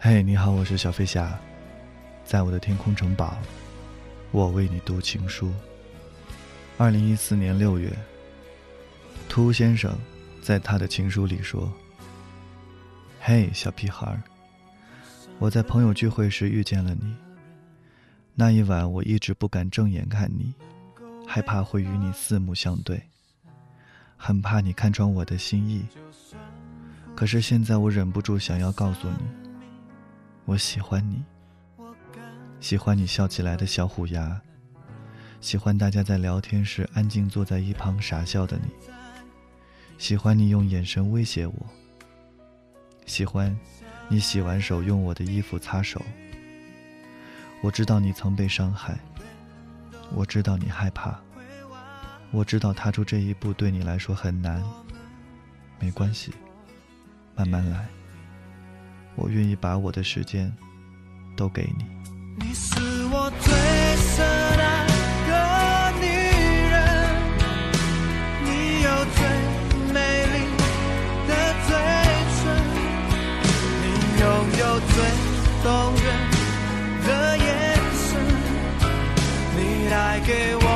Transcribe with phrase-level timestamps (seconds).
[0.00, 1.36] 嘿，你好，我是小飞侠，
[2.24, 3.36] 在我的天空城堡，
[4.30, 5.52] 我为你读情书。
[6.76, 7.92] 二零一四年六月，
[9.28, 9.92] 秃先生
[10.40, 11.68] 在他的情书里说
[13.20, 14.16] ：“嘿，小屁孩，
[15.40, 17.12] 我在朋友聚会时遇见了你。
[18.36, 20.54] 那一晚，我一直不敢正眼看你，
[21.26, 23.02] 害怕会与你四目相对，
[24.16, 25.84] 很怕你看穿我的心意。
[27.16, 29.47] 可是现在，我忍不住想要告诉你，
[30.48, 31.22] 我喜欢你，
[32.58, 34.40] 喜欢你笑起来的小虎牙。”
[35.42, 38.70] 喜欢大家在聊天时安静坐在一旁傻笑的你，
[39.98, 41.66] 喜欢你用眼神威胁我，
[43.04, 43.54] 喜欢
[44.08, 46.00] 你洗完手用我的衣服擦手。
[47.60, 48.98] 我知道你曾被伤害，
[50.14, 51.20] 我知道你害怕，
[52.30, 54.64] 我知道踏出这一步对你来说很难。
[55.78, 56.32] 没关系，
[57.36, 57.86] 慢慢来，
[59.18, 60.50] 我愿意把我的时间
[61.36, 61.84] 都给你。
[62.38, 62.78] 你是
[63.10, 63.52] 我最
[64.14, 64.86] 深爱
[65.28, 65.32] 的
[66.00, 66.06] 女
[66.70, 66.76] 人，
[68.44, 68.48] 你
[68.82, 69.18] 有最
[69.92, 69.98] 美
[70.32, 70.36] 丽
[71.26, 71.30] 的
[71.66, 71.70] 嘴
[72.38, 72.40] 唇，
[73.82, 73.84] 你
[74.20, 74.24] 拥
[74.60, 74.94] 有最
[75.64, 75.66] 动
[76.04, 76.06] 人
[77.04, 77.46] 的眼
[77.92, 78.06] 神，
[79.56, 79.58] 你
[79.90, 80.67] 带给我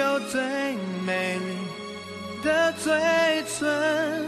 [0.00, 0.40] 有最
[1.04, 1.56] 美丽
[2.42, 4.24] 的嘴唇。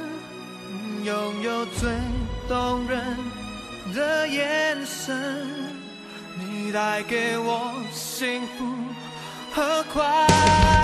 [1.03, 1.91] 拥有最
[2.47, 3.17] 动人
[3.95, 5.75] 的眼神，
[6.39, 8.65] 你带给我幸福
[9.53, 10.82] 和快乐